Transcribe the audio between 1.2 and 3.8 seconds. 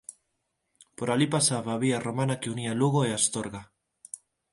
pasaba a vía romana que unía Lugo e Astorga.